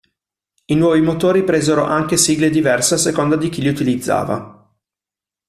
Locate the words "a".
2.95-2.97